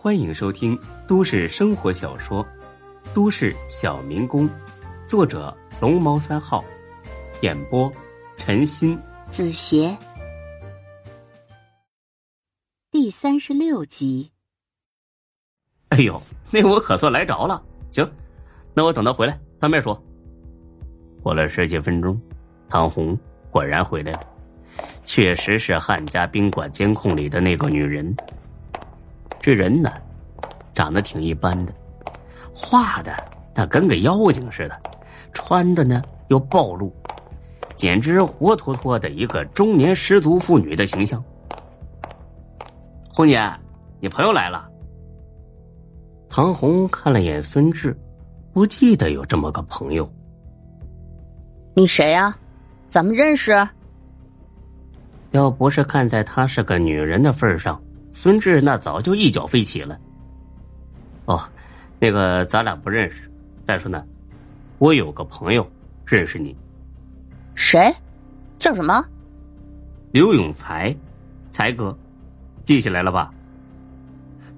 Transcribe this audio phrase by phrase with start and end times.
[0.00, 0.78] 欢迎收听
[1.08, 2.44] 都市生活小说
[3.12, 4.48] 《都市小民工》，
[5.08, 6.64] 作者龙猫三号，
[7.40, 7.92] 演播
[8.36, 8.96] 陈鑫、
[9.28, 9.98] 子邪，
[12.92, 14.30] 第三十六集。
[15.88, 16.22] 哎呦，
[16.52, 17.60] 那我可算来着了。
[17.90, 18.08] 行，
[18.74, 20.00] 那我等他回来当面说。
[21.24, 22.16] 过了十几分钟，
[22.68, 23.18] 唐红
[23.50, 24.20] 果然回来了，
[25.02, 28.16] 确实是汉家宾馆监控里的那个女人。
[29.40, 29.92] 这人呢，
[30.74, 31.72] 长得挺一般的，
[32.52, 33.14] 画的
[33.54, 34.80] 那跟个妖精似的，
[35.32, 36.92] 穿的呢又暴露，
[37.76, 41.22] 简直活脱脱的一个中年失足妇女的形象。
[43.14, 43.40] 红姐，
[44.00, 44.68] 你朋友来了。
[46.28, 47.96] 唐红看了眼孙志，
[48.52, 50.08] 不记得有这么个朋友。
[51.74, 52.36] 你谁呀？
[52.88, 53.66] 咱们认识？
[55.30, 57.80] 要不是看在她是个女人的份上。
[58.20, 59.96] 孙志那早就一脚飞起了。
[61.26, 61.40] 哦，
[62.00, 63.30] 那个咱俩不认识。
[63.64, 64.04] 再说呢，
[64.78, 65.64] 我有个朋友
[66.04, 66.56] 认识你。
[67.54, 67.94] 谁？
[68.58, 69.06] 叫什么？
[70.10, 70.92] 刘永才，
[71.52, 71.96] 才哥，
[72.64, 73.32] 记起来了吧？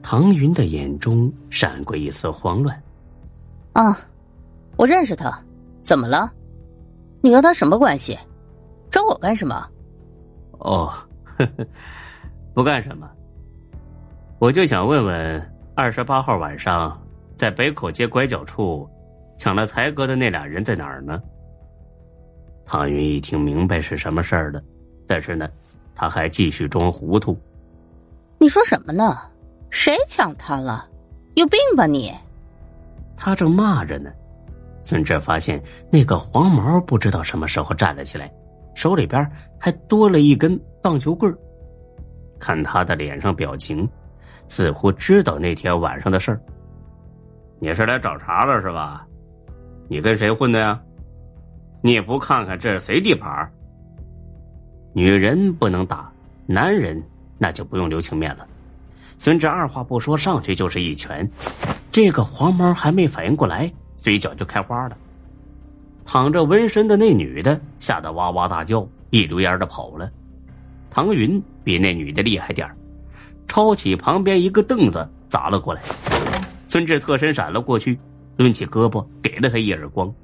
[0.00, 2.83] 唐云的眼中闪过一丝慌乱。
[3.74, 4.00] 啊，
[4.78, 5.39] 我认识他。
[5.83, 6.33] 怎么了？
[7.20, 8.19] 你和他什么关系？
[8.91, 9.69] 找我干什么？
[10.52, 10.91] 哦，
[11.36, 11.67] 呵呵，
[12.55, 13.06] 不干什么。
[14.41, 16.98] 我就想问问，二十八号晚上
[17.36, 18.88] 在北口街拐角处
[19.36, 21.20] 抢了才哥的那俩人在哪儿呢？
[22.64, 24.62] 唐云一听明白是什么事儿了，
[25.06, 25.46] 但是呢，
[25.94, 27.38] 他还继续装糊涂。
[28.38, 29.18] 你说什么呢？
[29.68, 30.88] 谁抢他了？
[31.34, 32.11] 有病吧你！
[33.18, 34.11] 他正骂着呢，
[34.80, 38.33] 孙志发现那个黄毛不知道什么时候站了起来，
[38.74, 41.30] 手里边还多了一根棒球棍
[42.38, 43.86] 看他的脸上表情。
[44.50, 46.40] 似乎知道那天晚上的事儿。
[47.60, 49.06] 你是来找茬了是吧？
[49.88, 50.78] 你跟谁混的呀？
[51.80, 53.48] 你也不看看这是谁地盘？
[54.92, 56.12] 女人不能打，
[56.46, 57.00] 男人
[57.39, 58.44] 那就不用留情面了。
[59.18, 61.30] 孙志二话不说，上去就是一拳。
[61.92, 64.96] 这个黄毛还没反应过来，嘴角就开花了。
[66.05, 70.10] 躺着纹身的那女的吓得哇哇大叫，一溜烟的跑了。
[70.90, 72.77] 唐云比那女的厉害点儿。
[73.50, 75.83] 抄起旁边一个凳子砸了过来，
[76.68, 77.98] 孙志侧身闪了过去，
[78.36, 80.14] 抡起胳膊给了他一耳光。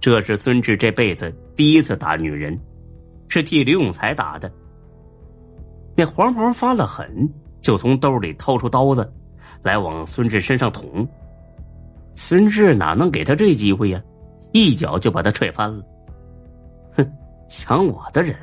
[0.00, 2.58] 这是孙志这辈子第一次打女人，
[3.28, 4.50] 是替刘永才打的。
[5.94, 9.08] 那黄毛发了狠，就从兜里掏出刀子，
[9.62, 11.06] 来往孙志身上捅。
[12.16, 14.02] 孙志哪能给他这机会呀？
[14.50, 15.84] 一脚就把他踹翻了。
[16.96, 17.08] 哼，
[17.48, 18.34] 抢我的人，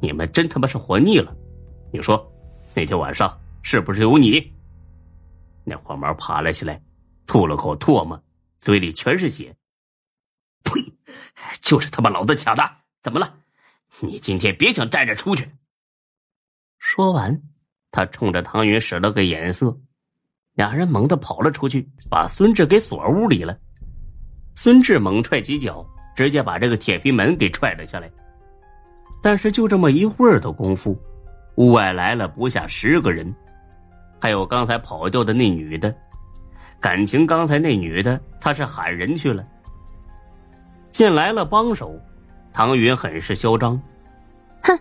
[0.00, 1.32] 你们真他妈是活腻了！
[1.92, 2.28] 你说。
[2.74, 4.52] 那天晚上是不是有你？
[5.64, 6.80] 那黄毛爬了起来，
[7.26, 8.20] 吐了口唾沫，
[8.60, 9.54] 嘴里全是血。
[10.64, 10.80] 呸！
[11.60, 12.62] 就是他妈老子抢的，
[13.02, 13.34] 怎么了？
[14.00, 15.48] 你今天别想站着出去！
[16.78, 17.42] 说完，
[17.90, 19.76] 他冲着唐云使了个眼色，
[20.54, 23.56] 俩人猛地跑了出去，把孙志给锁屋里了。
[24.56, 28.10] 孙志猛踹几脚，直接把这个铁皮门给踹了下来。
[29.22, 30.98] 但是就这么一会儿的功夫。
[31.56, 33.34] 屋外来了不下十个人，
[34.18, 35.94] 还有刚才跑掉的那女的。
[36.80, 39.44] 感情刚才那女的她是喊人去了。
[40.90, 41.94] 见来了帮手，
[42.52, 43.80] 唐云很是嚣张
[44.62, 44.78] ：“哼，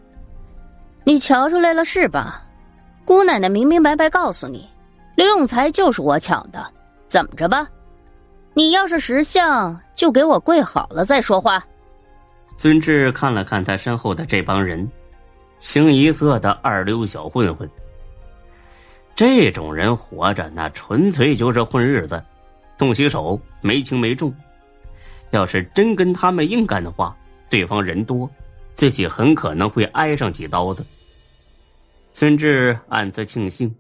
[1.04, 2.44] 你瞧出来了是吧？
[3.06, 4.68] 姑奶奶明明白白告诉你，
[5.16, 6.66] 刘永才就是我抢的，
[7.08, 7.68] 怎么着吧？
[8.54, 11.64] 你要是识相，就给我跪好了再说话。”
[12.58, 14.90] 孙志看了看他身后的这帮人。
[15.62, 17.70] 清一色的二流小混混，
[19.16, 22.22] 这种人活着那纯粹就是混日子，
[22.80, 24.34] 动起手没轻没重。
[25.30, 27.16] 要是真跟他们硬干的话，
[27.48, 28.28] 对方人多，
[28.74, 30.84] 自己很可能会挨上几刀子。
[32.12, 33.74] 孙志暗自庆幸，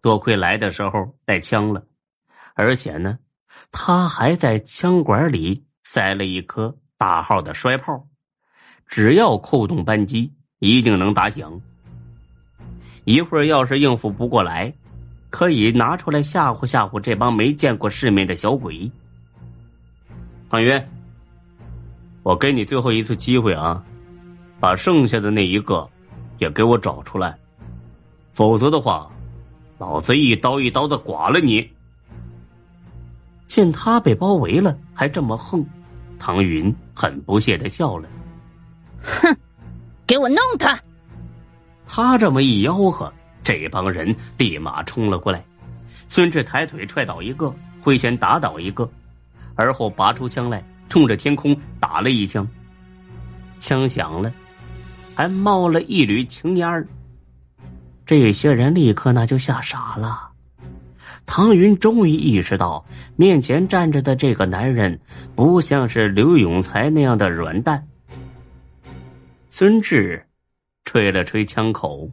[0.00, 1.82] 多亏来的时候带枪了，
[2.54, 3.18] 而且呢，
[3.72, 8.06] 他还在枪管里塞了一颗大号的摔炮，
[8.86, 10.32] 只要扣动扳机。
[10.64, 11.60] 一定能打响。
[13.04, 14.72] 一会儿要是应付不过来，
[15.28, 18.90] 可以拿出来吓唬吓唬这帮没见过世面的小鬼。
[20.48, 20.82] 唐云，
[22.22, 23.84] 我给你最后一次机会啊，
[24.58, 25.86] 把剩下的那一个
[26.38, 27.36] 也给我找出来，
[28.32, 29.10] 否则的话，
[29.76, 31.68] 老子一刀一刀的剐了你。
[33.46, 35.62] 见他被包围了，还这么横，
[36.18, 38.08] 唐云很不屑的笑了，
[39.02, 39.36] 哼。
[40.14, 40.78] 给我弄他！
[41.88, 43.12] 他这么一吆喝，
[43.42, 45.44] 这帮人立马冲了过来，
[46.06, 48.88] 孙志抬腿踹倒一个，挥拳打倒一个，
[49.56, 52.46] 而后拔出枪来，冲着天空打了一枪。
[53.58, 54.32] 枪响了，
[55.16, 56.86] 还冒了一缕青烟儿。
[58.06, 60.30] 这些人立刻那就吓傻了。
[61.26, 64.96] 唐云终于意识到，面前站着的这个男人
[65.34, 67.84] 不像是刘永才那样的软蛋。
[69.56, 70.20] 孙志
[70.84, 72.10] 吹了吹枪口，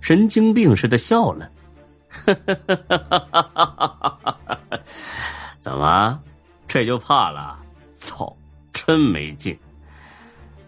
[0.00, 1.46] 神经病似的笑了
[5.60, 6.18] ：“怎么，
[6.66, 7.58] 这就怕了？
[7.92, 8.34] 操，
[8.72, 9.54] 真没劲，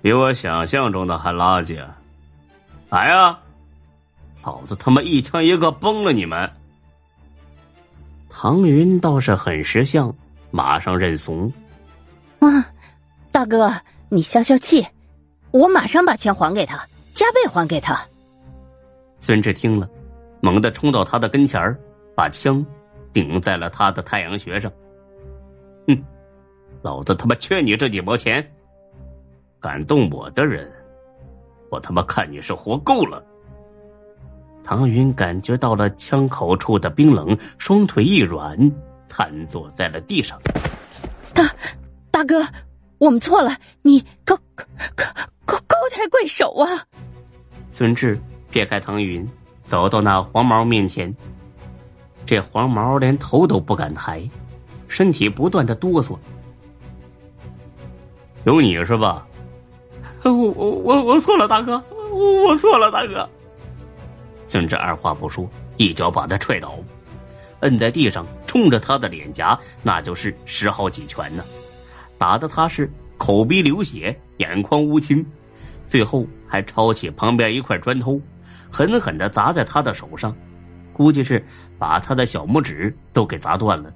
[0.02, 1.82] 比我想象中的还垃圾！
[2.90, 3.38] 来呀，
[4.42, 6.52] 老子他妈一枪一个崩了你们！”
[8.28, 10.14] 唐云倒是很识相，
[10.50, 11.50] 马上认怂。
[12.40, 12.70] 啊，
[13.30, 13.74] 大哥，
[14.10, 14.86] 你消消气，
[15.52, 16.76] 我马上把钱还给他，
[17.14, 17.98] 加倍还给他。
[19.20, 19.88] 孙志听了，
[20.40, 21.78] 猛地冲到他的跟前儿，
[22.16, 22.64] 把枪
[23.12, 24.72] 顶在了他的太阳穴上。
[25.86, 26.04] 哼，
[26.82, 28.44] 老子他妈缺你这几毛钱！
[29.60, 30.68] 敢动我的人，
[31.70, 33.24] 我他妈看你是活够了！
[34.64, 38.58] 唐云感觉到了枪口处的冰冷，双腿一软，
[39.08, 40.40] 瘫坐在了地上。
[41.34, 41.48] 大，
[42.10, 42.44] 大哥，
[42.98, 44.36] 我们错了，你高
[44.96, 45.04] 高
[46.02, 46.86] 高高高抬贵手啊！
[47.72, 48.18] 孙志
[48.50, 49.28] 撇开唐云，
[49.64, 51.14] 走到那黄毛面前。
[52.26, 54.28] 这黄毛连头都不敢抬，
[54.88, 56.16] 身体不断的哆嗦。
[58.44, 59.26] 有你是吧？
[60.24, 61.82] 我我我我错了，大哥，
[62.12, 63.28] 我错了，大哥。
[64.46, 66.74] 孙志二话不说，一脚把他踹倒，
[67.60, 71.44] 摁在地上，冲着他的脸颊，那就是十好几拳呢，
[72.18, 75.24] 打的他是口鼻流血，眼眶乌青，
[75.86, 78.20] 最后还抄起旁边一块砖头，
[78.70, 80.34] 狠狠的砸在他的手上，
[80.92, 81.44] 估计是
[81.78, 83.92] 把他的小拇指都给砸断了。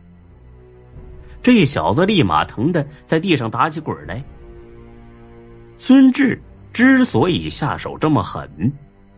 [1.42, 4.22] 这小子立马疼的在地上打起滚来。
[5.76, 6.40] 孙志
[6.72, 8.50] 之所以下手这么狠，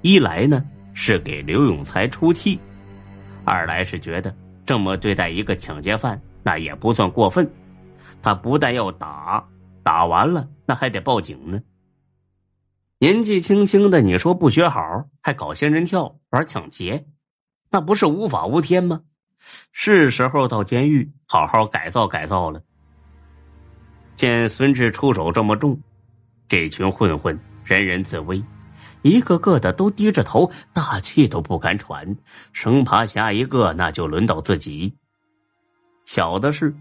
[0.03, 0.65] 一来呢。
[1.00, 2.59] 是给刘永才出气，
[3.44, 4.35] 二来是觉得
[4.67, 7.49] 这么对待一个抢劫犯那也不算过分。
[8.20, 9.47] 他不但要打，
[9.85, 11.61] 打完了那还得报警呢。
[13.00, 17.06] 年纪轻轻的，你说不学好，还搞仙人跳玩抢劫，
[17.70, 19.02] 那不是无法无天吗？
[19.70, 22.60] 是时候到监狱好好改造改造了。
[24.16, 25.80] 见孙志出手这么重，
[26.48, 28.42] 这群混混人人自危。
[29.02, 32.16] 一个个的都低着头，大气都不敢喘，
[32.52, 34.92] 生怕下一个那就轮到自己。
[36.04, 36.74] 巧的是，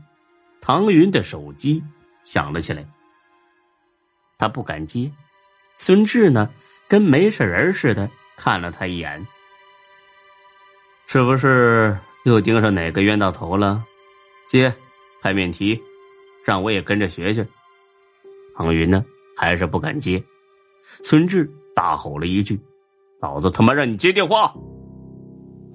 [0.61, 1.83] 唐云的手机
[2.23, 2.83] 响了起来，
[4.39, 5.11] 他不敢接。
[5.77, 6.50] 孙志呢，
[6.88, 9.25] 跟没事人似的看了他一眼，
[11.07, 13.83] 是不是又盯上哪个冤大头了？
[14.47, 14.74] 接，
[15.21, 15.81] 开免提，
[16.45, 17.47] 让我也跟着学学。
[18.56, 20.24] 唐云呢，还是不敢接。
[21.03, 21.50] 孙志。
[21.77, 22.59] 大吼了一句
[23.21, 24.51] ：“老子他妈让你接电话！”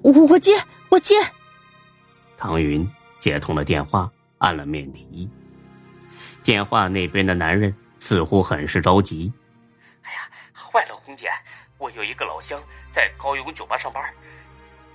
[0.03, 0.51] 我我接
[0.89, 1.15] 我接。
[2.37, 2.85] 唐云
[3.19, 5.29] 接通了电话，按了免提。
[6.43, 9.42] 电话那边的男人似乎很是着急：“哎呀，
[10.73, 11.29] 坏了，红姐，
[11.77, 12.59] 我有一个老乡
[12.91, 14.03] 在高勇酒吧上班，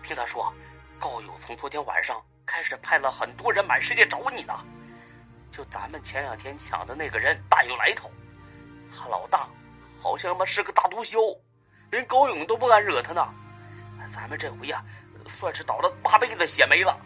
[0.02, 0.52] 听他说，
[0.98, 4.54] 高勇从昨天晚上开始派了很多人满世界找你呢。
[5.52, 8.10] 就咱们前两天抢的那个人大有来头，
[8.90, 9.48] 他老大。”
[10.00, 11.36] 好像嘛是个大毒枭，
[11.90, 13.34] 连高勇都不敢惹他呢。
[14.14, 14.80] 咱们这回呀，
[15.26, 16.96] 算是倒了八辈子血霉了。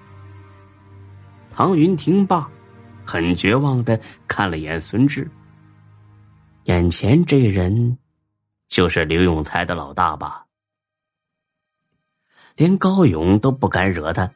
[1.51, 2.47] 唐云听罢，
[3.07, 5.27] 很绝望的看了眼孙志。
[6.65, 7.97] 眼前这人，
[8.73, 10.47] 就是刘永才的老大吧？
[12.57, 14.33] 连高勇都不敢惹他，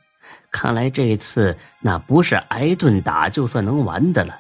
[0.51, 4.39] 看来这次那不是挨顿打就算能完的了。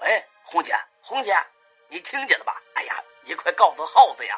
[0.00, 1.34] 喂，红姐，红姐。
[1.90, 2.52] 你听见了吧？
[2.74, 2.94] 哎呀，
[3.26, 4.36] 你快告诉耗子呀，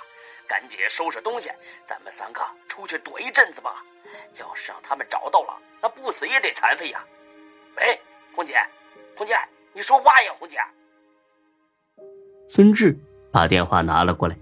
[0.48, 1.50] 赶紧收拾东西，
[1.86, 3.84] 咱们三个出去躲一阵子吧。
[4.38, 7.04] 要是让他们找到了，那不死也得残废呀。
[7.76, 8.00] 喂，
[8.34, 8.54] 红姐，
[9.14, 9.34] 红姐，
[9.74, 10.56] 你说话呀，红姐。
[12.48, 12.98] 孙志
[13.36, 14.34] 把电话拿了过来。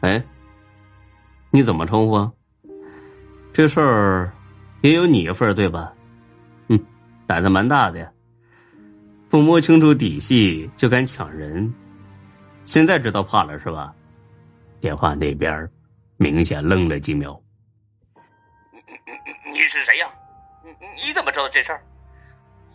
[0.00, 0.24] 哎，
[1.50, 2.30] 你怎么称呼？
[3.52, 4.32] 这事儿
[4.80, 5.92] 也有你一份对吧？
[6.68, 6.86] 嗯，
[7.26, 8.10] 胆子蛮大的呀，
[9.28, 11.70] 不摸清楚底细就敢抢人。
[12.64, 13.94] 现在知道怕了是吧？
[14.80, 15.68] 电话那边
[16.16, 17.38] 明显愣了几秒。
[18.72, 20.08] 你你是谁呀？
[20.64, 20.70] 你
[21.08, 21.84] 你怎么知道这事儿？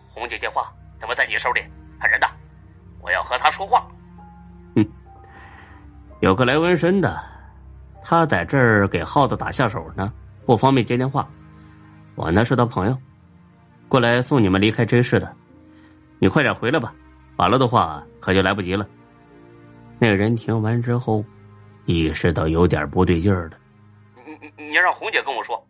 [0.08, 1.62] 红姐电话怎么在你手里？
[2.00, 2.30] 派人的，
[3.02, 3.84] 我要和他说话。
[6.20, 7.22] 哼，有个来纹身的，
[8.04, 10.12] 他在这儿给耗子打下手呢，
[10.46, 11.28] 不方便接电话。
[12.16, 12.98] 我呢是他朋友，
[13.88, 15.32] 过来送你们离开真市的。
[16.20, 16.94] 你快点回来吧，
[17.36, 18.88] 晚了的话可就来不及了。”
[20.00, 21.24] 那个人听完之后，
[21.86, 23.58] 意识到有点不对劲儿了。
[24.26, 25.64] 你你你让红姐跟我说。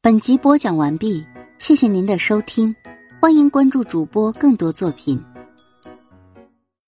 [0.00, 1.26] 本集播讲完毕，
[1.58, 2.74] 谢谢您的收听，
[3.20, 5.22] 欢迎关注主播更多作品。